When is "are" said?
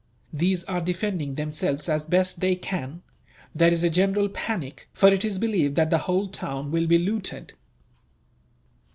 0.63-0.81